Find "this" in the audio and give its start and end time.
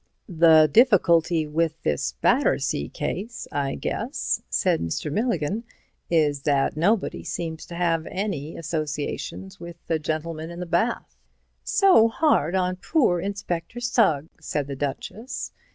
1.83-2.13